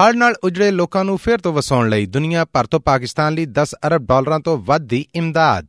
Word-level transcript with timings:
ਹੜ 0.00 0.14
ਨਾਲ 0.14 0.34
ਉਜੜੇ 0.44 0.70
ਲੋਕਾਂ 0.70 1.04
ਨੂੰ 1.04 1.16
ਫਿਰ 1.18 1.38
ਤੋਂ 1.38 1.52
ਵਸਾਉਣ 1.52 1.88
ਲਈ 1.88 2.06
ਦੁਨੀਆ 2.06 2.44
ਭਰ 2.44 2.66
ਤੋਂ 2.66 2.80
ਪਾਕਿਸਤਾਨ 2.80 3.34
ਲਈ 3.34 3.46
10 3.46 3.70
ਅਰਬ 3.86 4.06
ਡਾਲਰਾਂ 4.06 4.40
ਤੋਂ 4.40 4.56
ਵੱਧ 4.58 4.82
ਦੀ 4.82 5.06
ਇਮਦਾਦ। 5.14 5.66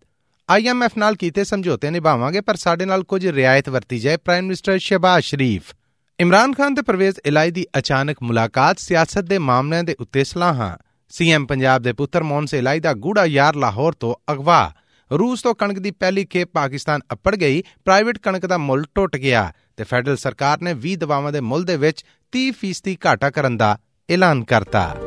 ਆਈਐਮਐਫ 0.50 0.98
ਨਾਲ 0.98 1.16
ਕੀਤੇ 1.16 1.44
ਸਮਝੌਤੇ 1.44 1.90
ਨਿਭਾਵਾਂਗੇ, 1.90 2.42
ਪਰ 2.42 2.56
ਸਾਡੇ 2.56 2.86
ਨਾਲ 2.86 3.04
ਕੁਝ 3.04 3.28
ਰਿਆਇਤ 3.28 3.70
ਵਰਤੀ 3.70 4.00
ਜਾਏ 4.00 4.18
ਪ੍ਰਾਈਮ 4.18 4.44
ਮਿਨਿਸਟਰ 4.44 4.78
ਸ਼ਹਿਬਾਜ਼ 4.78 5.26
ਸ਼ਰੀਫ। 5.26 5.74
ਇਮਰਾਨ 6.20 6.54
ਖਾਨ 6.54 6.76
ਤੇ 6.76 6.82
ਪਰਵੇਜ਼ 6.82 7.20
ਇਲਾਈ 7.26 7.52
ਦੀ 7.52 7.66
ਅਚਾਨਕ 7.78 8.18
ਮੁਲਾਕਾਤ 8.22 8.80
ਸਿਆਸਤ 8.80 9.20
ਦੇ 9.20 9.38
ਮਾਮਲਿਆਂ 9.38 9.84
ਦੇ 9.84 9.96
ਉੱਤੇ 10.00 10.24
ਸਲਾਹਾਂ। 10.24 10.76
ਸੀਐਮ 11.10 11.46
ਪੰਜਾਬ 11.46 11.82
ਦੇ 11.82 11.94
ਪੁੱਤਰ 11.94 12.24
ਮੋਹਨ 12.24 12.46
ਇਲਾਈ 12.54 12.80
ਦਾ 12.80 12.94
ਗੂੜਾ 12.94 13.26
ਯਾਰ 13.26 13.56
ਲਾਹੌਰ 13.56 13.94
ਤੋਂ 13.94 14.14
ਅਗਵਾ। 14.34 14.72
ਰੂਸ 15.12 15.42
ਤੋਂ 15.42 15.56
ਕਣਕ 15.56 15.80
ਦੀ 15.80 15.92
ਪਹਿਲੀ 15.92 16.26
ਖੇਪ 16.26 16.50
ਪਾਕਿਸਤਾਨ 16.54 17.02
ਅੱਪੜ 17.12 17.36
ਗਈ, 17.36 17.64
ਪ੍ਰਾਈਵੇਟ 17.86 18.18
ਕਣਕ 18.18 18.46
ਦਾ 18.46 18.58
ਮੁੱਲ 18.58 18.86
ਟੁੱਟ 18.96 19.18
ਗਿਆ 19.18 19.52
ਤੇ 19.78 19.84
ਫੈਡਰਲ 19.84 20.18
ਸਰਕਾਰ 20.18 20.62
ਨੇ 20.62 20.74
20 20.74 20.96
ਦਵਾਵਾਂ 20.96 21.32
ਦੇ 21.32 21.40
ਮੁੱਲ 21.42 21.64
ਦੇ 21.64 21.78
ਵਿੱਚ 21.78 22.06
30% 22.34 22.96
ਘਾਟਾ 23.06 23.30
ਕਰਨ 23.30 23.58
ਦਾ 23.58 23.78
ਐਲਾਨ 24.10 24.44
ਕਰਤਾ। 24.44 24.98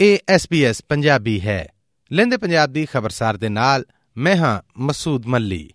ਇਹ 0.00 0.18
ਐਸਪੀਐਸ 0.28 0.82
ਪੰਜਾਬੀ 0.88 1.40
ਹੈ। 1.40 1.68
ਲੈਂਦੇ 2.12 2.36
ਪੰਜਾਬ 2.36 2.70
ਦੀ 2.70 2.86
ਖਬਰਸਾਰ 2.86 3.36
ਦੇ 3.36 3.48
ਨਾਲ 3.48 3.84
ਮੈਂ 4.16 4.36
ਹਾਂ 4.36 4.62
ਮਸੂਦ 4.78 5.26
ਮੱਲੀ। 5.26 5.70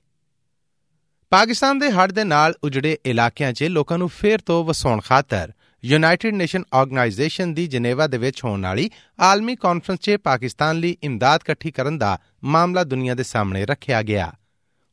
ਪਾਕਿਸਤਾਨ 1.30 1.80
ਦੇ 1.80 1.91
ਹੜ੍ਹ 1.91 2.13
ਦੇ 2.13 2.23
ਨਾਲ 2.23 2.54
ਉਜੜੇ 2.63 2.98
ਇਲਾਕਿਆਂ 3.05 3.54
'ਚ 3.54 3.63
ਲੋਕਾਂ 3.63 3.98
ਨੂੰ 3.98 4.10
ਫੇਰ 4.10 4.40
ਤੋਂ 4.40 4.63
ਵਸਾਉਣ 4.63 5.02
ਖਾਤਰ 5.02 5.54
ਯੂਨਾਈਟਿਡ 5.85 6.35
ਨੇਸ਼ਨ 6.35 6.63
ਆਰਗੇਨਾਈਜੇਸ਼ਨ 6.73 7.54
ਦੀ 7.54 7.68
ਜਨੇਵਾ 7.68 8.07
ਦੇ 8.07 8.18
ਵਿੱਚ 8.18 8.44
ਹੋਣ 8.44 8.62
ਵਾਲੀ 8.62 8.90
ਆਲਮੀ 9.20 9.55
ਕਾਨਫਰੰਸ 9.55 9.99
'ਚ 9.99 10.12
ਪਾਕਿਸਤਾਨ 10.12 10.77
ਲਈ 10.77 10.98
ਇਮਦਾਦ 11.04 11.41
ਇਕੱਠੀ 11.44 11.71
ਕਰਨ 11.71 11.98
ਦਾ 11.98 12.20
ਮਾਮਲਾ 12.44 12.84
ਦੁਨੀਆ 12.84 13.16
ਦੇ 13.16 13.23
ਸਾਹਮਣੇ 13.23 13.66
ਰੱਖਿਆ 13.66 14.01
ਗਿਆ। 14.01 14.34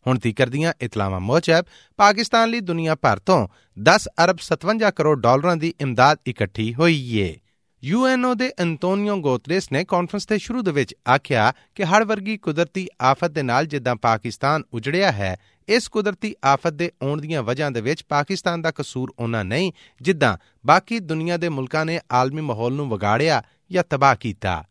ਹੁਣ 0.06 0.18
ਤੀਕਰ 0.18 0.48
ਦੀਆਂ 0.48 0.72
ਇਤਲਾਵਾਂ 0.80 1.20
ਮੁਜਬ, 1.20 1.64
ਪਾਕਿਸਤਾਨ 1.96 2.48
ਲਈ 2.48 2.60
ਦੁਨੀਆ 2.60 2.94
ਭਰ 2.94 3.18
ਤੋਂ 3.18 3.48
10 3.82 4.08
ਅਰਬ 4.24 4.36
57 4.38 4.90
ਕਰੋੜ 4.90 5.20
ਡਾਲਰਾਂ 5.20 5.56
ਦੀ 5.56 5.74
ਇਮਦਾਦ 5.80 6.18
ਇਕੱਠੀ 6.26 6.74
ਹੋਈ 6.74 7.18
ਏ। 7.18 7.40
ਯੂਐਨਓ 7.84 8.34
ਦੇ 8.34 8.52
ਐਂਟੋਨੀਓ 8.58 9.16
ਗੋਤਰੇਸ 9.16 9.72
ਨੇ 9.72 9.84
ਕਾਨਫਰੰਸ 9.84 10.27
ਦੇ 10.27 10.38
ਸ਼ੁਰੂ 10.38 10.62
ਦੇ 10.62 10.70
ਵਿੱਚ 10.70 10.94
ਆਖਿਆ 11.14 11.52
ਕਿ 11.74 11.84
ਹੜ 11.84 12.04
ਵਰਗੀ 12.04 12.36
ਕੁਦਰਤੀ 12.36 12.88
ਆਫਤ 13.02 13.30
ਦੇ 13.30 13.42
ਨਾਲ 13.42 13.66
ਜਿੱਦਾਂ 13.66 13.96
ਪਾਕਿਸਤਾਨ 13.96 14.62
ਉਜੜਿਆ 14.72 15.12
ਹੈ, 15.12 15.36
ਇਸ 15.68 15.88
ਕੁਦਰਤੀ 15.88 16.34
ਆਫਤ 16.44 16.72
ਦੇ 16.72 16.92
ਆਉਣ 17.02 17.20
ਦੀਆਂ 17.20 17.42
ਵਜ੍ਹਾ 17.42 17.70
ਦੇ 17.70 17.80
ਵਿੱਚ 17.80 18.02
ਪਾਕਿਸਤਾਨ 18.08 18.62
ਦਾ 18.62 18.70
ਕਸੂਰ 18.70 19.14
ਉਹਨਾਂ 19.18 19.44
ਨਹੀਂ, 19.44 19.72
ਜਿੱਦਾਂ 20.02 20.38
ਬਾਕੀ 20.66 20.98
ਦੁਨੀਆ 20.98 21.36
ਦੇ 21.36 21.48
ਮੁਲਕਾਂ 21.48 21.84
ਨੇ 21.84 22.00
ਆਲਮੀ 22.12 22.40
ਮਾਹੌਲ 22.40 22.72
ਨੂੰ 22.72 22.90
ਵਿਗਾੜਿਆ 22.90 23.42
ਜਾਂ 23.70 23.84
ਤਬਾਹ 23.90 24.16
ਕੀਤਾ। 24.16 24.64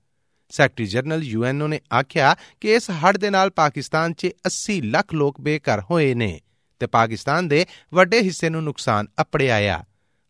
ਸੈਕਟਰੀ 0.56 0.86
ਜਨਰਲ 0.86 1.24
ਯੂਐਨਓ 1.24 1.68
ਨੇ 1.68 1.80
ਆਖਿਆ 1.94 2.36
ਕਿ 2.62 2.74
ਇਸ 2.74 2.90
ਹੜ੍ਹ 2.92 3.18
ਦੇ 3.18 3.30
ਨਾਲ 3.30 3.50
ਪਾਕਿਸਤਾਨ 3.50 4.14
'ਚ 4.14 4.30
80 4.50 4.80
ਲੱਖ 4.86 5.14
ਲੋਕ 5.14 5.42
ਬੇਘਰ 5.42 5.82
ਹੋਏ 5.92 6.14
ਨੇ 6.14 6.40
ਤੇ 6.82 6.88
ਪਾਕਿਸਤਾਨ 6.88 7.48
ਦੇ 7.48 7.66
ਵੱਡੇ 7.94 8.22
ਹਿੱਸੇ 8.22 8.50
ਨੂੰ 8.50 8.64
ਨੁਕਸਾਨ 8.64 9.08
ਅਪੜਿਆ 9.22 9.56
ਆ। 9.56 9.84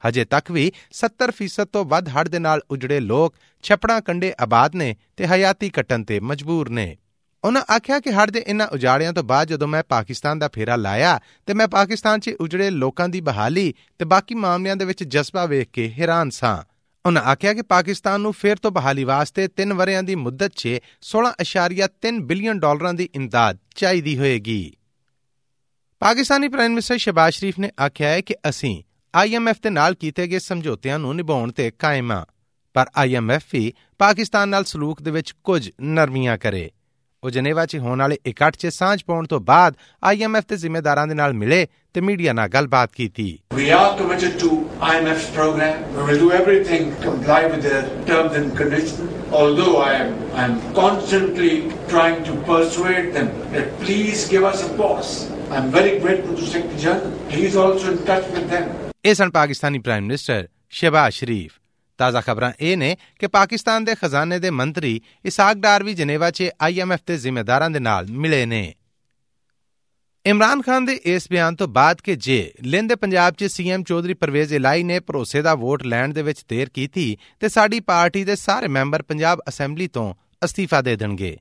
ਹਜੇ 0.04 0.26
ਤੱਕ 0.26 0.52
ਵੀ 0.52 0.72
70% 0.92 1.66
ਤੋਂ 1.74 1.86
ਵੱਧ 1.86 2.10
ਹੜ੍ਹ 2.10 2.30
ਦੇ 2.30 2.40
ਨਾਲ 2.40 2.62
ਉਜੜੇ 2.72 3.00
ਲੋਕ 3.00 3.36
ਛਪੜਾ 3.64 4.00
ਕੰਡੇ 4.00 4.34
ਆਬਾਦ 4.40 4.76
ਨੇ 4.76 4.96
ਤੇ 5.18 5.28
ਹਯਾਤੀ 5.28 5.70
ਕਟਨ 5.70 6.04
ਤੇ 6.04 6.20
ਮਜਬੂਰ 6.20 6.70
ਨੇ। 6.70 6.98
ਉਹਨਾਂ 7.44 7.62
ਆਖਿਆ 7.76 8.00
ਕਿ 8.00 8.12
ਹੜ੍ਹ 8.14 8.32
ਦੇ 8.32 8.44
ਇਨ੍ਹਾਂ 8.48 8.68
ਉਜਾੜਿਆਂ 8.68 9.14
ਤੋਂ 9.14 9.24
ਬਾਅਦ 9.24 9.48
ਜਦੋਂ 9.48 9.68
ਮੈਂ 9.68 9.84
ਪਾਕਿਸਤਾਨ 9.90 10.40
ਦਾ 10.40 10.48
ਫੇਰਾ 10.54 10.76
ਲਾਇਆ 10.76 11.20
ਤੇ 11.46 11.54
ਮੈਂ 11.54 11.68
ਪਾਕਿਸਤਾਨ 11.68 12.20
'ਚ 12.20 12.32
ਉਜੜੇ 12.40 12.70
ਲੋਕਾਂ 12.70 13.10
ਦੀ 13.10 13.22
ਬਹਾਲੀ 13.22 13.74
ਤੇ 14.00 14.06
ਬਾਕੀ 14.06 14.36
ਮਾਮਲਿਆਂ 14.36 14.76
ਦੇ 14.76 14.86
ਵਿੱਚ 14.86 15.04
ਜਜ਼ਬਾ 15.04 15.46
ਵੇਖ 15.46 15.70
ਕੇ 15.74 15.90
ਹੈਰਾਨ 16.00 16.30
ਸਾਂ। 16.30 16.58
ਉਹਨਾਂ 17.06 17.22
ਆਖਿਆ 17.22 17.54
ਕਿ 17.54 17.62
ਪਾਕਿਸਤਾਨ 17.62 18.22
ਨੂੰ 18.22 18.34
ਫੇਰ 18.34 18.56
ਤੋਂ 18.56 18.72
ਬਹਾਲੀ 18.72 19.04
ਵਾਸਤੇ 19.04 19.48
3 19.62 19.74
ਵਰਿਆਂ 19.74 20.04
ਦੀ 20.04 20.16
ਮੁੱਦਤ 20.16 20.52
'ਚ 20.56 20.80
16.3 21.02 22.20
ਬਿਲੀਅਨ 22.20 22.60
ਡਾਲਰਾਂ 22.60 22.94
ਦੀ 22.94 23.10
ਇਮਦਾਦ 23.16 23.58
ਚਾਹੀਦੀ 23.76 24.18
ਹੋਏਗੀ। 24.18 24.74
ਪਾਕਿਸਤਾਨੀ 26.00 26.48
ਪ੍ਰਾਈਮ 26.48 26.72
ਮਿਨਿਸਟਰ 26.72 26.98
ਸ਼ਬਾਜ਼ 26.98 27.36
ਸ਼ਰੀਫ 27.36 27.60
ਨੇ 27.60 27.72
ਆਖਿਆ 27.86 28.10
ਹੈ 28.10 28.22
ਕਿ 28.22 28.36
ਅਸੀਂ 28.50 28.84
ਆਈਐਮਐਫ 29.16 29.62
ਦੇ 29.62 29.70
ਨਾਲ 29.70 29.94
ਕੀਤੇ 29.94 30.28
ਗਏ 30.28 30.40
ਸਮਝੌਤਿਆਂ 30.40 31.00
ਨੂੰ 31.00 31.16
ਨਿਭਾਉਣ 31.16 31.52
ਤੇ 31.52 31.72
ਕਾਇਮ 31.72 32.12
ਆ 32.12 32.26
ਪਰ 32.74 32.86
ਆਈਐਮਐਫ 32.98 33.44
ਵੀ 33.54 33.74
ਪਾਕਿਸਤਾਨ 33.98 34.50
ਨਾਲ 34.50 34.64
ਸਲੂਕ 34.64 35.02
ਦੇ 35.02 35.12
ਵਿੱਚ 35.12 35.32
ਕੁਝ 35.32 35.72
ਨਰਮੀਆਂ 35.82 36.38
ਕਰੇ। 36.38 36.72
ਉਹ 37.26 37.32
ਜਨੇਵਾ 37.32 37.66
'ਚ 37.66 37.78
ਹੋਣ 37.84 38.00
ਵਾਲੇ 38.00 38.18
ਇਕੱਠ 38.28 38.56
'ਚ 38.58 38.68
ਸਾਂਝ 38.74 39.04
ਪਾਉਣ 39.04 39.26
ਤੋਂ 39.28 39.40
ਬਾਅਦ 39.42 39.76
ਆਈਐਮਐਫ 40.04 40.44
ਦੇ 40.50 40.58
ਜ਼ਿੰਮੇਦਾਰਾਂ 40.58 41.06
ਦੇ 41.08 41.14
ਨਾਲ 41.16 41.34
ਮਿਲੇ 41.34 41.66
ਤੇ 41.96 42.02
ਮੀਡੀਆ 42.02 42.34
ਨਾਲ 42.34 42.50
ਗੱਲਬਾਤ 42.50 42.92
ਕੀਤੀ 42.96 43.26
are 43.76 43.94
committed 44.00 44.36
to 44.42 44.50
IMF's 44.90 45.26
program. 45.38 45.80
We 45.96 46.06
will 46.10 46.20
do 46.20 46.28
everything 46.32 46.86
to 46.92 47.06
comply 47.06 47.40
with 47.46 47.66
their 47.68 47.82
terms 48.10 48.38
and 48.40 48.54
conditions. 48.60 49.16
Although 49.40 49.74
I 49.80 49.90
am 49.96 50.14
I 50.36 50.44
am 50.44 50.56
constantly 50.76 51.52
trying 51.90 52.22
to 52.30 52.38
persuade 52.44 53.12
them 53.18 53.34
that 53.56 53.76
please 53.82 54.24
give 54.30 54.48
us 54.52 54.64
a 54.64 54.72
pause. 54.76 55.12
I'm 55.52 55.70
very 55.72 55.98
grateful 56.00 56.40
to 56.40 56.54
Secretary 56.54 56.86
General. 56.88 57.20
He 57.32 57.44
is 57.46 57.62
also 57.66 57.94
in 57.94 58.02
touch 58.06 58.32
with 58.32 58.50
them. 58.50 58.72
ਇਹ 59.06 59.16
ਸਨ 59.16 59.30
Pakistani 59.32 59.80
prime 59.80 60.04
minister 60.04 60.48
Shehbaz 60.74 61.16
Sharif 61.16 61.60
ਤਾਜ਼ਾ 61.98 62.22
ਖਬਰਾਂ 62.22 62.52
ਇਹ 62.60 62.78
ਨੇ 62.78 62.98
ਕਿ 63.20 63.28
ਪਾਕਿਸਤਾਨ 63.28 63.84
ਦੇ 63.84 63.96
ਖਜ਼ਾਨੇ 64.02 64.40
ਦੇ 64.40 64.50
ਮੰਤਰੀ 64.50 65.02
ਇਸਾਕ 65.26 65.58
ਡਾਰ 65.58 65.84
ਵੀ 65.84 65.94
ਜਨੇਵਾ 65.94 66.32
'ਚ 66.32 66.50
ਆਈਐਮਐਫ 66.62 67.00
ਦੇ 67.08 67.18
ਜ਼ਿੰਮੇਦਾਰਾਂ 67.18 67.70
ਦੇ 67.70 67.80
ਨਾਲ 67.80 68.08
ਮਿਲੇ 68.10 68.46
ਨੇ। 68.46 68.76
ਇਮਰਾਨ 70.26 70.62
ਖਾਨ 70.62 70.86
ਦੇ 70.86 70.94
ਇਸ 71.04 71.28
ਬਿਆਨ 71.30 71.56
ਤੋਂ 71.56 71.68
ਬਾਅਦ 71.68 72.02
ਕਿ 72.02 72.16
ਜੇ 72.16 72.54
ਲਿੰਦੇ 72.64 72.96
ਪੰਜਾਬ 72.96 73.34
'ਚ 73.34 73.44
ਸੀਐਮ 73.44 73.84
ਚੌਧਰੀ 73.84 74.14
ਪਰਵੇਜ਼ 74.14 74.54
ਇਲਾਈ 74.54 74.84
ਨੇ 74.84 75.00
ਭਰੋਸੇ 75.00 75.42
ਦਾ 75.42 75.56
ਵੋਟ 75.56 75.84
ਲੈਣ 75.84 76.14
ਦੇ 76.14 76.22
ਵਿੱਚ 76.22 76.46
ਦੇਰ 76.50 76.70
ਕੀਤੀ, 76.70 77.18
ਤੇ 77.40 77.50
ਸਾਡੀ 77.50 77.80
ਪਾਰਟੀ 77.80 78.24
ਦੇ 78.24 78.36
ਸਾਰੇ 78.36 78.68
ਮੈਂਬਰ 78.68 79.02
ਪੰਜਾਬ 79.02 79.40
ਅਸੈਂਬਲੀ 79.50 79.88
ਤੋਂ 79.88 80.14
ਅਸਤੀਫਾ 80.46 80.82
ਦੇ 80.82 80.96
ਦੇਣਗੇ। 80.96 81.38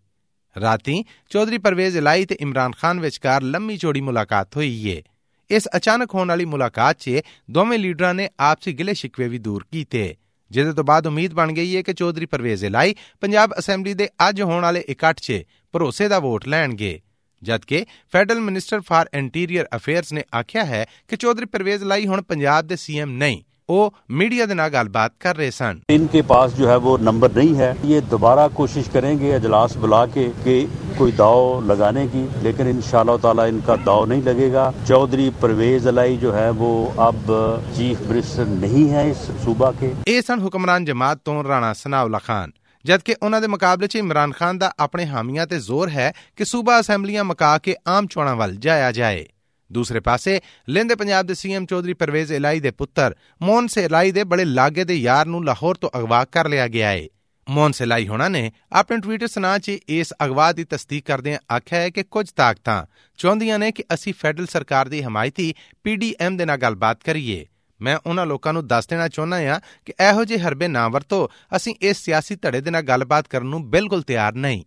ਰਾਤੀ 0.61 1.05
ਚੌਧਰੀ 1.31 1.59
ਪਰਵੇਜ਼ 1.59 1.97
ਇਲਾਈ 1.97 2.25
ਤੇ 2.25 2.37
ਇਮਰਾਨ 2.41 2.73
ਖਾਨ 2.73 3.01
ਵਿਚਕਾਰ 3.01 3.43
ਲੰਮੀ 3.43 3.77
ਚੌੜੀ 3.77 4.01
ਮੁਲਾਕਾਤ 4.01 4.57
ਹੋਈ 4.57 4.89
ਏ। 4.89 5.03
ਇਸ 5.51 5.69
ਅਚਾਨਕ 5.77 6.15
ਹੋਣ 6.15 6.29
ਵਾਲੀ 6.29 6.45
ਮੁਲਾਕਾਤ 6.45 6.99
'ਚ 6.99 7.21
ਦੋਵੇਂ 7.51 7.79
ਲੀਡਰਾਂ 7.79 8.15
ਨੇ 8.15 8.29
ਆਪਸੀ 8.41 8.73
ਗਿਲੇ 8.73 8.95
ਸ਼ਿਕਵੇ 8.95 9.29
ਵੀ 9.29 9.39
ਦੂਰ 9.39 9.67
ਕੀਤੇ। 9.73 10.17
ਜਿਹਦੇ 10.51 10.73
ਤੋਂ 10.73 10.85
ਬਾਅਦ 10.85 11.07
ਉਮੀਦ 11.07 11.35
ਬਣ 11.35 11.53
ਗਈ 11.53 11.77
ਹੈ 11.77 11.83
ਕਿ 11.83 11.93
ਚੌਧਰੀ 11.93 12.27
ਪਰਵੇਜ਼ 12.27 12.65
ਇਲਾਈ 12.65 12.95
ਪੰਜਾਬ 13.21 13.55
ਅਸੈਂਬਲੀ 13.59 13.95
ਦੇ 13.95 14.09
ਅੱਜ 14.29 14.43
ਹੋਣ 14.43 14.63
ਵਾਲੇ 14.63 14.81
ਇਕੱਠ 14.89 15.21
'ਚ 15.21 15.43
ਭਰੋਸੇ 15.73 16.09
ਦਾ 16.09 16.19
ਵੋਟ 16.19 16.49
ਲੈਣਗੇ। 16.49 17.01
ਜਦਕਿ 17.43 17.85
federal 18.13 18.41
minister 18.41 18.81
for 18.81 19.11
interior 19.15 19.67
affairs 19.77 20.13
ਨੇ 20.13 20.23
ਆਖਿਆ 20.35 20.65
ਹੈ 20.65 20.87
ਕਿ 21.09 21.17
ਚੌਧਰੀ 21.17 21.45
ਪਰਵੇਜ਼ 21.45 21.83
ਇਲਾਈ 21.83 22.07
ਹੁਣ 22.07 22.23
ਪੰਜਾਬ 22.23 22.67
ਦੇ 22.67 22.77
ਸੀਐਮ 22.77 23.11
ਨਹੀਂ। 23.11 23.43
ਉਹ 23.71 23.93
ਮੀਡੀਆ 24.11 24.47
ਦੇ 24.47 24.55
ਨਾਲ 24.55 24.71
ਗੱਲਬਾਤ 24.71 25.13
ਕਰ 25.21 25.37
ਰਹੇ 25.37 25.51
ਸਨ। 25.51 25.81
इनके 25.95 26.21
पास 26.31 26.55
जो 26.57 26.67
है 26.69 26.75
वो 26.85 26.93
नंबर 27.07 27.31
नहीं 27.35 27.55
है 27.59 27.69
ये 27.89 28.01
दोबारा 28.09 28.43
कोशिश 28.59 28.89
करेंगे 28.95 29.31
अजलास 29.37 29.77
बुला 29.85 30.01
के 30.07 30.25
कि 30.45 30.57
कोई 30.99 31.15
दाव 31.21 31.45
लगाने 31.71 32.05
की 32.09 32.25
लेकिन 32.45 32.71
इन 32.73 32.83
ताला 33.23 33.47
इनका 33.47 33.77
दाव 33.87 34.05
नहीं 34.11 34.23
लगेगा 34.23 34.67
चौधरी 34.91 35.29
परवेज 35.45 35.89
अलाई 35.89 36.17
जो 36.17 36.33
है 36.33 36.49
वो 36.61 36.71
अब 37.07 37.33
चीफ 37.79 38.05
मिनिस्टर 38.11 38.53
नहीं 38.57 38.85
है 38.89 39.07
इस 39.11 39.25
सूबा 39.45 39.73
के 39.81 39.93
ਇਹ 40.09 40.21
ਸਨ 40.23 40.41
ਹੁਕਮਰਾਨ 40.41 40.85
ਜਮਾਤ 40.85 41.21
ਤੋਂ 41.25 41.43
ਰਾਣਾ 41.45 41.73
ਸਨਾਉਲਾ 41.75 42.19
ਖਾਨ। 42.19 42.53
ਜਦਕਿ 42.85 43.15
ਉਹਨਾਂ 43.23 43.41
ਦੇ 43.41 43.47
ਮੁਕਾਬਲੇ 43.49 43.87
'ਚ 43.87 43.97
ਇਮਰਾਨ 43.97 44.33
ਖਾਨ 44.33 44.59
ਦਾ 44.59 44.73
ਆਪਣੇ 44.81 45.07
ਹਾਮੀਆਂ 45.07 45.47
ਤੇ 45.47 45.59
ਜ਼ੋਰ 45.59 45.89
ਹੈ 45.89 46.13
ਕਿ 46.37 46.45
ਸੂਬਾ 46.45 46.81
ਅਸੈਂਬਲੀਆਂ 46.81 47.25
ਮਕਾ 47.25 47.57
ਕੇ 47.59 47.77
ਆਮ 47.89 48.07
ਚੋਣਾਂ 48.07 48.37
ਵੱਲ 48.37 48.55
ਜਾਇਆ 48.57 48.93
ਜਾਏ। 48.93 49.25
ਦੂਸਰੇ 49.75 50.01
ਪਾਸੇ, 50.01 50.41
ਲਿੰਦੇ 50.69 50.95
ਪੰਜਾਬ 50.95 51.27
ਦੇ 51.27 51.35
ਸੀਐਮ 51.35 51.67
ਚੌਧਰੀ 51.67 51.95
ਪਰਵੇਜ਼ 51.95 52.33
ਇਲਾਈ 52.33 52.61
ਦੇ 52.61 52.71
ਪੁੱਤਰ 52.73 53.15
ਮੋਹਨ 53.43 53.69
ਇਲਾਈ 53.79 54.13
ਦੇ 54.13 54.25
ਬੜੇ 54.25 54.45
ਲਾਗੇ 54.45 54.85
ਦੇ 54.85 54.95
ਯਾਰ 54.97 55.27
ਨੂੰ 55.27 55.45
ਲਾਹੌਰ 55.45 55.77
ਤੋਂ 55.77 55.91
ਅਗਵਾ 55.99 56.25
ਕਰ 56.33 56.49
ਲਿਆ 56.49 56.69
ਗਿਆ 56.69 56.91
ਹੈ 56.91 57.07
ਮੋਹਨ 57.47 57.73
ਇਲਾਈ 57.83 58.07
ਹੋਣਾ 58.09 58.29
ਨੇ 58.29 58.51
ਆਪਣੇ 58.73 58.99
ਟਵਿੱਟਰ 58.99 59.27
ਸਨਾ 59.27 59.57
'ਚ 59.59 59.79
ਇਸ 59.89 60.13
ਅਗਵਾ 60.25 60.53
ਦੀ 60.53 60.65
ਤਸਦੀਕ 60.65 61.05
ਕਰਦਿਆਂ 61.07 61.39
ਆਖਿਆ 61.55 61.81
ਹੈ 61.81 61.91
ਕਿ 61.91 62.03
ਕੁਝ 62.03 62.29
ਤਾਕਤਾਂ 62.31 62.85
ਚਾਹੁੰਦੀਆਂ 63.19 63.59
ਨੇ 63.59 63.71
ਕਿ 63.73 63.85
ਅਸੀਂ 63.95 64.15
ਫੈਡਰਲ 64.19 64.47
ਸਰਕਾਰ 64.47 64.89
ਦੀ 64.89 65.03
ਹਮਾਇਤੀ 65.03 65.53
ਪੀਡੀਐਮ 65.85 66.37
ਦੇ 66.37 66.45
ਨਾਲ 66.45 66.57
ਗੱਲਬਾਤ 66.57 67.03
ਕਰੀਏ। 67.05 67.45
ਮੈਂ 67.81 67.97
ਉਹਨਾਂ 68.07 68.27
ਲੋਕਾਂ 68.27 68.53
ਨੂੰ 68.53 68.67
ਦੱਸ 68.67 68.87
ਦੇਣਾ 68.87 69.09
ਚਾਹੁੰਦਾ 69.09 69.41
ਹਾਂ 69.41 69.59
ਕਿ 69.85 69.93
ਇਹੋ 70.01 70.25
ਜਿਹੇ 70.25 70.39
ਹਰਬੇ 70.39 70.69
ਨਾ 70.69 70.89
ਵਰਤੋ, 70.89 71.29
ਅਸੀਂ 71.57 71.75
ਇਸ 71.81 72.05
ਸਿਆਸੀ 72.05 72.37
ਧੜੇ 72.37 72.61
ਦੇ 72.61 72.71
ਨਾਲ 72.71 72.83
ਗੱਲਬਾਤ 72.83 73.29
ਕਰਨ 73.29 73.47
ਨੂੰ 73.47 73.63
ਬਿਲਕੁਲ 73.71 74.03
ਤਿਆਰ 74.03 74.35
ਨਹੀਂ। 74.35 74.65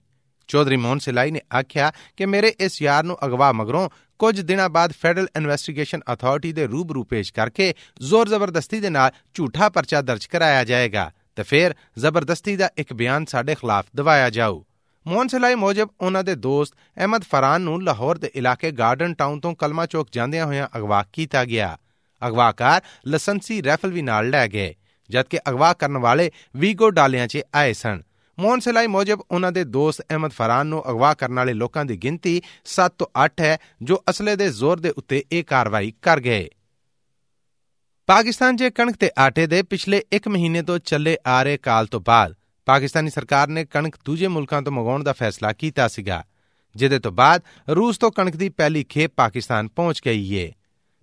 ਚੌਧਰੀ 0.48 0.76
ਮੋਹਨ 0.78 1.00
ਸਿਲਾਈ 1.00 1.32
ਨੇ 1.32 1.42
ਆਖਿਆ 1.56 1.92
ਕਿ 2.18 2.26
ਮੇਰੇ 2.26 2.54
ਇਸ 2.60 2.82
ਯਾਰ 2.82 3.04
ਨੂੰ 3.04 3.18
ਅਗਵਾ 3.26 3.52
ਮਗਰੋਂ 3.52 3.88
ਕੁਝ 4.20 4.40
ਦਿਨਾਂ 4.42 4.70
ਬਾਅਦ 4.70 4.94
ਫੈਡਰਲ 4.94 5.28
ਇਨਵੈਸਟੀਗੇਸ਼ਨ 5.38 6.02
ਅਥਾਰਟੀ 6.14 6.52
ਦੇ 6.54 6.68
ਰੂਬਰੂ 6.68 7.04
ਪੇਸ਼ 7.04 7.34
ਕਰਕੇ 7.34 7.74
ਜ਼ੋਰ 8.02 8.30
ਜ਼ਬਰਦਸਤੀ 8.30 8.80
ਦੇ 8.80 8.90
ਨਾਲ 8.90 9.12
ਝੂਠਾ 9.34 9.70
ਪਰਚਾ 9.70 10.02
ਦਰਜ 10.02 10.26
ਕਰਾਇਆ 10.26 10.64
ਜਾਏਗਾ 10.64 11.12
ਤੇ 11.36 11.44
ਫਿਰ 11.44 11.74
ਜ਼ਬਰਦਸਤੀ 12.00 12.56
ਦਾ 12.56 12.70
ਇੱਕ 12.78 12.94
ਬਿਆਨ 12.94 13.26
ਸਾਡੇ 13.26 13.56
ਖਿਲਾਫ 13.56 13.86
ਦਵਾਇਆ 13.96 14.30
ਜਾਊ 14.30 14.64
ਮੋਹਨ 15.06 15.28
ਸਿਲਾਈ 15.28 15.56
ਮੋਜਬ 15.56 15.90
ਉਹਨਾਂ 16.02 16.24
ਦੇ 16.24 16.36
ਦੋਸਤ 16.38 16.74
ਅਹਿਮਦ 16.98 17.24
ਫਰਾਨ 17.24 17.62
ਨੂੰ 17.62 17.82
ਲਾਹੌਰ 17.84 18.18
ਦੇ 18.18 18.32
ਇਲਾਕੇ 18.36 18.72
ਗਾਰਡਨ 18.72 19.14
ਟਾਊਨ 19.14 19.40
ਤੋਂ 19.40 19.54
ਕਲਮਾ 19.56 19.86
ਚੌਕ 19.86 20.08
ਜਾਂਦਿਆਂ 20.12 20.46
ਹੋਇਆਂ 20.46 20.68
ਅਗਵਾ 20.78 21.04
ਕੀਤਾ 21.14 21.44
ਗਿਆ 21.46 21.78
ਅਗਵਾਕਾਰ 22.22 22.82
ਲਾਇਸੈਂਸੀ 23.08 23.62
ਰੈਫਲ 23.64 23.92
ਵੀ 23.92 24.02
ਨਾਲ 24.02 24.30
ਲੈ 24.30 24.48
ਗਏ 24.48 24.74
ਜਦਕਿ 25.10 25.40
ਅਗਵਾ 25.50 25.72
ਕਰਨ 25.74 25.98
ਵਾਲੇ 25.98 26.30
ਵੀਗੋ 26.56 26.90
ਡਾਲਿਆਂ 26.90 27.28
'ਚ 27.28 27.42
ਆਏ 27.56 27.74
ਸਨ 27.74 28.02
ਮੋਹਨ 28.39 28.60
ਸਲਾਈ 28.60 28.88
ਮੋਜਬ 28.88 29.19
ਉਹਨਾਂ 29.31 29.51
ਦੇ 29.51 29.63
ਦੋਸਤ 29.63 30.01
ਅਹਿਮਦ 30.01 30.31
ਫਰਾਨ 30.31 30.68
ਨੂੰ 30.68 30.89
ਅਗਵਾ 30.89 31.13
ਕਰਨ 31.13 31.34
ਵਾਲੇ 31.34 31.54
ਲੋਕਾਂ 31.54 31.86
ਦੀ 31.86 31.98
ਗਿਣਤੀ 31.98 32.42
7 32.66 32.94
ਤੋਂ 32.98 33.07
8 33.25 33.42
ਹੈ, 33.42 33.57
ਜੋ 33.81 34.04
ਅਸਲੇ 34.10 34.36
ਦੇ 34.36 34.50
ਜ਼ੋਰ 34.50 34.80
ਦੇ 34.80 34.89
ਉੱਤੇ 34.89 35.24
ਇਹ 35.31 35.44
ਕਾਰਵਾਈ 35.44 35.94
ਕਰ 36.01 36.19
ਗਏ। 36.19 36.48
ਪਾਕਿਸਤਾਨ 38.07 38.57
'ਚ 38.57 38.63
ਕਣਕ 38.63 38.95
ਤੇ 38.95 39.10
ਆਟੇ 39.19 39.48
ਦੇ 39.48 39.62
ਪਿਛਲੇ 39.63 40.01
1 40.16 40.28
ਮਹੀਨੇ 40.28 40.62
ਤੋਂ 40.62 40.80
ਚੱਲੇ 40.80 41.18
ਆ 41.28 41.44
ਰਹੇ 41.44 41.57
ਕਾਲ 41.57 41.86
ਤੋਂ 41.86 42.01
ਬਾਅਦ 42.01 42.36
ਪਾਕਿਸਤਾਨੀ 42.66 43.10
ਸਰਕਾਰ 43.10 43.48
ਨੇ 43.48 43.66
ਕਣਕ 43.66 43.95
ਦੂਜੇ 44.06 44.28
ਮੁਲਕਾਂ 44.28 44.62
ਤੋਂ 44.62 44.72
ਮੰਗਾਉਣ 44.72 45.04
ਦਾ 45.04 45.13
ਫੈਸਲਾ 45.13 45.54
ਕੀਤਾ 45.54 45.88
ਸੀਗਾ, 45.88 46.24
ਜਿਹਦੇ 46.75 47.00
ਤੋਂ 47.00 47.12
ਬਾਅਦ 47.12 47.42
ਰੂਸ 47.69 47.98
ਤੋਂ 47.98 48.12
ਕਣਕ 48.12 48.36
ਦੀ 48.36 48.50
ਪਹਿਲੀ 48.50 48.84
ਖੇਪ 48.84 49.12
ਪਾਕਿਸਤਾਨ 49.16 49.68
ਪਹੁੰਚ 49.68 50.01
ਗਈ 50.06 50.34
ਏ। 50.36 50.51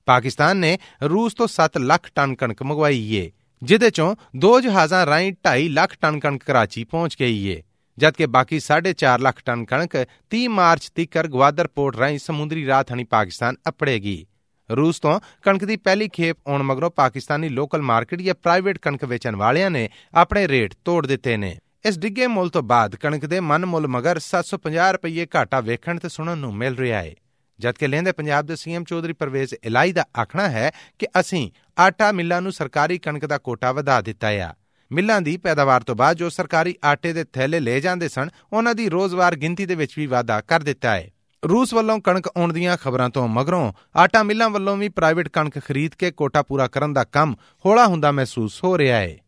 ਪਾਕਿਸਤਾਨ 0.07 0.57
ਨੇ 0.57 0.79
ਰੂਸ 1.03 1.35
ਤੋਂ 1.35 1.47
7 1.47 1.79
ਲੱਖ 1.79 2.11
ਟਨ 2.15 2.35
ਕਣਕ 2.35 2.63
ਮੰਗਵਾਈ 2.63 3.15
ਏ। 3.15 3.31
ਜਿਹਦੇ 3.65 3.91
ਚੋਂ 3.91 4.15
ਦੋ 4.37 4.61
ਜਹਾਜ਼ਾਂ 4.61 5.07
ਰਾਹੀਂ 5.07 5.33
2.5 5.47 5.69
ਲੱਖ 5.69 5.95
ਟਨ 6.01 6.19
ਕਣਕ 6.21 6.45
ਕਰਾਚੀ 6.45 6.85
ਪਹੁੰਚ 6.85 7.17
ਗਈ 7.21 7.47
ਏ, 7.47 7.63
ਜਦਕਿ 7.99 8.27
ਬਾਕੀ 8.27 8.61
4.5 8.61 9.19
ਲੱਖ 9.19 9.41
ਟਨ 9.45 9.65
ਕਣਕ 9.65 9.97
30 10.31 10.47
ਮਾਰਚ 10.49 10.89
ਤੀਕਰ 10.95 11.29
ਗਵਾਦਰ 11.29 11.67
ਪੋਰਟ 11.67 11.97
ਰਾਹੀਂ 11.97 12.19
ਸਮੁੰਦਰੀ 12.19 12.67
ਰਾਹ 12.67 12.85
ਥਣੀ 12.85 13.05
ਪਾਕਿਸਤਾਨ 13.05 13.57
ਅਪੜੇਗੀ। 13.69 14.27
ਰੂਸ 14.71 15.01
ਤੋਂ 15.01 15.21
ਕਣਕ 15.43 15.65
ਦੀ 15.65 15.77
ਪਹਿਲੀ 15.77 16.09
ਖੇਪ 16.09 16.37
ਆਉਣ 16.47 16.63
ਮਗਰੋਂ 16.63 16.91
ਪਾਕਿਸਤਾਨੀ 16.91 17.49
ਲੋਕਲ 17.49 17.83
ਮਾਰਕੀਟ 17.83 18.23
ਜਾਂ 18.23 18.35
ਪ੍ਰਾਈਵੇਟ 18.35 18.79
ਕਣਕ 18.79 19.05
ਵੇਚਣ 19.05 19.37
ਵਾਲਿਆਂ 19.37 19.71
ਨੇ 19.71 19.89
ਆਪਣੇ 20.15 20.49
ਰੇਟ 20.49 20.75
ਤੋੜ 20.85 21.07
ਦਿੱਤੇ 21.07 21.37
ਨੇ। 21.37 21.57
ਇਸ 21.87 21.99
ਡਿੱਗੇ 21.99 22.27
ਮੁੱਲ 22.27 22.49
ਤੋਂ 22.51 22.63
ਬਾਅਦ 22.63 22.97
ਕਣਕ 22.97 23.27
ਦੇ 23.27 23.41
ਮਨ 23.41 23.67
ਮੁੱਲ 23.67 23.87
ਮਗਰ 23.89 24.21
750 24.21 24.93
ਰੁਪਏ 24.93 25.27
ਘਾਟਾ 25.37 25.61
ਵੇਖਣ 25.61 25.99
ਤੇ 25.99 26.09
ਸੁਣਨ 26.09 26.39
ਨੂੰ 26.39 26.55
ਮਿਲ 26.55 26.77
ਰਿਹਾ 26.77 27.03
ਹੈ 27.03 27.15
ਜਦਕਿ 27.61 27.87
ਲਹਿੰਦੇ 27.87 28.13
ਪੰਜਾਬ 28.13 28.47
ਦੇ 28.47 28.57
ਸੀਐਮ 28.57 28.85
ਚੌਧਰੀ 28.85 29.13
ਪਰਵੇਜ਼ 29.13 29.55
ਇਲਾਈ 29.65 29.93
ਦਾ 29.93 30.05
ਆਖਣਾ 30.21 30.49
ਹੈ 30.49 30.73
ਕਿ 30.99 31.07
ਅਸੀਂ 31.21 31.51
ਆਟਾ 31.79 32.13
ਮਿੱਲਾਂ 32.13 32.43
ਨੂੰ 32.43 32.53
ਸਰਕਾਰੀ 32.53 32.99
ਕਣਕ 32.99 33.27
ਦਾ 33.27 33.39
ਕੋਟਾ 33.39 33.73
ਵਧਾ 33.73 34.01
ਦਿੱਤਾ 34.01 34.29
ਹੈ 34.29 34.53
ਮਿੱਲਾਂ 34.93 35.21
ਦੀ 35.21 35.37
ਪੈਦਾਵਾਰ 35.37 35.83
ਤੋਂ 35.83 35.95
ਬਾਅਦ 35.95 36.17
ਜੋ 36.17 36.31
ਸਰਕਾਰੀ 36.31 36.75
ਆਟੇ 36.85 37.13
ਦੇ 37.13 37.25
ਥੈਲੇ 37.25 37.61
ਲੈ 37.61 37.81
ਜਾਂਦੇ 37.81 38.09
ਸਨ, 38.09 38.29
ਉਹਨਾਂ 38.53 38.75
ਦੀ 38.75 38.89
ਰੋਜ਼ਵਾਰ 38.89 39.37
ਗਿਣਤੀ 39.37 39.67
ਦੇ 39.67 39.75
ਵਿੱਚ 39.75 39.99
ਵੀ 39.99 40.07
ਵਾਧਾ 40.07 40.41
ਕਰ 40.41 40.61
ਦਿੱਤਾ 40.61 40.91
ਹੈ। 40.91 41.11
ਰੂਸ 41.49 41.75
ਵੱਲੋਂ 41.75 42.01
ਕਣਕ 42.01 42.29
ਆਉਣ 42.37 42.53
ਦੀਆਂ 42.53 42.77
ਖਬਰਾਂ 42.77 43.11
ਤੋਂ 43.11 43.29
ਮਗਰੋਂ 43.29 43.73
ਆਟਾ 43.97 44.23
ਮਿੱਲਾਂ 44.23 44.51
ਵੱਲੋਂ 44.51 44.77
ਵੀ 44.77 44.89
ਪ੍ਰਾਈਵੇਟ 44.89 45.29
ਕਣਕ 45.29 45.59
ਖਰੀਦ 45.59 45.95
ਕੇ 45.95 46.11
ਕੋਟਾ 46.11 46.43
ਪੂਰਾ 46.43 46.67
ਕਰਨ 46.67 46.93
ਦਾ 46.93 47.05
ਕੰਮ 47.05 47.35
ਹੌਲਾ 47.67 47.87
ਹੁੰਦਾ 47.87 48.13
ਮਹਿਸੂਸ 48.13 48.65
ਹੋ 48.65 48.79
ਰਿਹਾ 48.79 48.99
ਹੈ। 48.99 49.19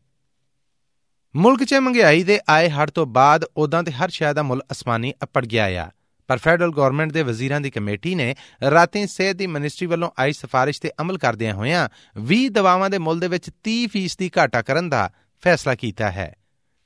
ਮੁਲਕ 1.36 1.64
'ਚ 1.64 1.74
ਮਹਿੰਗਾਈ 1.74 2.22
ਦੇ 2.22 2.40
ਆਏ 2.48 2.70
ਹੜ 2.70 2.90
ਤੋਂ 2.90 3.06
ਬਾਅਦ 3.06 3.44
ਉਦਾਂ 3.56 3.82
ਤੇ 3.82 3.92
ਹਰ 3.92 4.08
ਸ਼ੈ 4.08 4.32
ਦਾ 4.32 4.42
ਮੁੱਲ 4.42 4.62
ਅਸਮਾਨੀ 4.72 5.14
ਅਪੜ 5.22 5.46
ਗਿਆ 5.46 5.64
ਆ। 5.64 5.90
ਪਰ 6.26 6.36
ਫੈਡਰਲ 6.36 6.70
ਗਵਰਨਮੈਂਟ 6.70 7.12
ਦੇ 7.12 7.22
ਵਜ਼ੀਰਾਂ 7.22 7.60
ਦੀ 7.60 7.70
ਕਮੇਟੀ 7.70 8.14
ਨੇ 8.14 8.34
ਰਾਤੀ 8.70 9.06
ਸਿਹਤ 9.06 9.36
ਦੀ 9.36 9.46
ਮਿਨਿਸਟਰੀ 9.46 9.86
ਵੱਲੋਂ 9.86 10.10
ਆਈ 10.18 10.32
ਸਿਫਾਰਿਸ਼ 10.32 10.80
ਤੇ 10.80 10.90
ਅਮਲ 11.00 11.18
ਕਰਦਿਆਂ 11.18 11.54
ਹੋਇਆਂ 11.54 11.88
20 12.32 12.48
ਦਵਾਵਾਂ 12.48 12.90
ਦੇ 12.90 12.98
ਮੁੱਲ 12.98 13.20
ਦੇ 13.20 13.28
ਵਿੱਚ 13.28 13.50
30% 13.64 14.16
ਦੀ 14.18 14.30
ਘਾਟਾ 14.38 14.62
ਕਰਨ 14.62 14.88
ਦਾ 14.88 15.10
ਫੈਸਲਾ 15.40 15.74
ਕੀਤਾ 15.74 16.10
ਹੈ। 16.10 16.34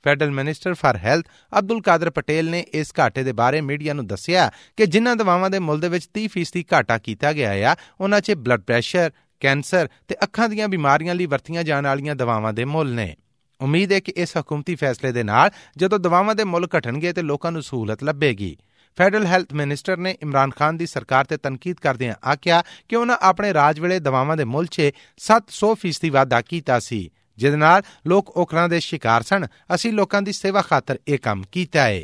Federal 0.03 0.31
minister 0.31 0.73
for 0.73 0.97
health 0.97 1.25
Abdul 1.59 1.81
Qadir 1.81 2.09
Patel 2.09 2.49
ਨੇ 2.49 2.59
ਇਸ 2.59 2.93
ਘਾਟੇ 2.99 3.23
ਦੇ 3.23 3.31
ਬਾਰੇ 3.31 3.61
ਮੀਡੀਆ 3.61 3.93
ਨੂੰ 3.93 4.07
ਦੱਸਿਆ 4.07 4.51
ਕਿ 4.77 4.85
ਜਿਨ੍ਹਾਂ 4.85 5.15
ਦਵਾਵਾਂ 5.15 5.49
ਦੇ 5.49 5.59
ਮੁੱਲ 5.59 5.79
ਦੇ 5.79 5.89
ਵਿੱਚ 5.89 6.07
30% 6.13 6.51
ਦੀ 6.53 6.65
ਘਾਟਾ 6.73 6.97
ਕੀਤਾ 6.97 7.33
ਗਿਆ 7.33 7.53
ਹੈ 7.53 7.75
ਉਹਨਾਂ 8.01 8.21
'ਚ 8.21 8.31
ਬਲੱਡ 8.31 8.61
ਪ੍ਰੈਸ਼ਰ, 8.61 9.11
ਕੈਂਸਰ 9.39 9.89
ਤੇ 10.07 10.15
ਅੱਖਾਂ 10.23 10.49
ਦੀਆਂ 10.49 10.67
ਬਿਮਾਰੀਆਂ 10.67 11.15
ਲਈ 11.15 11.25
ਵਰਤੀਆਂ 11.25 11.63
ਜਾਣ 11.63 11.83
ਵਾਲੀਆਂ 11.83 12.15
ਦਵਾਵਾਂ 12.15 12.53
ਦੇ 12.53 12.65
ਮੁੱਲ 12.65 12.93
ਨੇ। 12.93 13.15
ਉਮੀਦ 13.61 13.91
ਹੈ 13.91 13.99
ਕਿ 13.99 14.13
ਇਸ 14.15 14.37
ਹਕੂਮਤੀ 14.37 14.75
ਫੈਸਲੇ 14.75 15.11
ਦੇ 15.11 15.23
ਨਾਲ 15.23 15.49
ਜਦੋਂ 15.77 15.99
ਦਵਾਵਾਂ 15.99 16.35
ਦੇ 16.35 16.43
ਮੁੱਲ 16.43 16.67
ਘਟਣਗੇ 16.77 17.13
ਤੇ 17.13 17.21
ਲੋਕਾਂ 17.21 17.51
ਨੂੰ 17.51 17.63
ਸਹੂਲਤ 17.63 18.03
ਲੱਭੇਗੀ। 18.03 18.57
ਫੈਡਰਲ 18.95 19.25
ਹੈਲਥ 19.25 19.53
ਮਿਨਿਸਟਰ 19.53 19.97
ਨੇ 19.97 20.17
ਇਮਰਾਨ 20.21 20.51
ਖਾਨ 20.51 20.77
ਦੀ 20.77 20.85
ਸਰਕਾਰ 20.85 21.25
ਤੇ 21.25 21.37
ਤਨਕੀਦ 21.37 21.79
ਕਰਦਿਆਂ 21.79 22.15
ਆਖਿਆ 22.27 22.63
ਕਿ 22.89 22.95
ਉਹਨਾਂ 22.95 23.17
ਆਪਣੇ 23.21 23.53
ਰਾਜ 23.53 23.79
ਵੇਲੇ 23.79 23.99
ਦਵਾਵਾਂ 23.99 24.37
ਦੇ 24.37 24.43
ਮੁੱਲ 24.43 24.65
'ਚ 24.65 24.91
700% 25.17 26.09
ਵਾਧਾ 26.09 26.41
ਕੀਤਾ 26.41 26.79
ਸੀ, 26.79 27.09
ਜਿਹਦੇ 27.37 27.57
ਨਾਲ 27.57 27.81
ਲੋਕ 28.07 28.37
ਔਕਰਾਂ 28.37 28.69
ਦੇ 28.69 28.79
ਸ਼ਿਕਾਰ 28.79 29.23
ਸਨ। 29.23 29.45
ਅਸੀਂ 29.75 29.93
ਲੋਕਾਂ 29.93 30.21
ਦੀ 30.21 30.31
ਸੇਵਾ 30.31 30.61
ਖਾਤਰ 30.61 30.99
ਇਹ 31.07 31.19
ਕੰਮ 31.19 31.43
ਕੀਤਾ 31.51 31.83
ਹੈ 31.83 32.01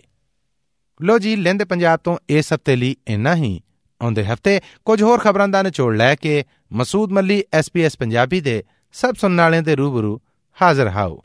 ਲੋ 1.01 1.19
ਜੀ, 1.19 1.35
ਲੈਂਦੇ 1.35 1.65
ਪੰਜਾਬ 1.65 1.99
ਤੋਂ 2.03 2.17
ਇਸ 2.29 2.53
ਹਫ਼ਤੇ 2.53 2.75
ਲਈ 2.75 2.95
ਇੰਨਾ 3.07 3.35
ਹੀ। 3.35 3.61
ਆਉਂਦੇ 4.01 4.25
ਹਫ਼ਤੇ 4.25 4.59
ਕੁਝ 4.85 5.01
ਹੋਰ 5.03 5.19
ਖਬਰਾਂ 5.19 5.47
ਦਾ 5.47 5.61
ਨਿਚੋੜ 5.61 5.95
ਲੈ 5.95 6.15
ਕੇ 6.15 6.43
ਮਸੂਦ 6.73 7.11
ਮੱਲੀ 7.11 7.43
ਐਸਪੀਐਸ 7.53 7.97
ਪੰਜਾਬੀ 7.97 8.41
ਦੇ 8.41 8.63
ਸਭ 8.93 9.13
ਸੁਣਨ 9.13 9.41
ਵਾਲਿਆਂ 9.41 9.61
ਦੇ 9.61 9.75
ਰੂਬਰੂ 9.75 10.19
ਹਾਜ਼ਰ 10.61 10.87
ਹਾਓ। 10.87 11.21